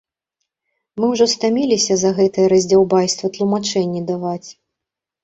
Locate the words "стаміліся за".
1.33-2.11